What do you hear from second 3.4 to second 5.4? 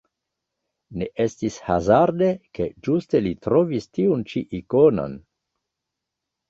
trovis tiun ĉi ikonon.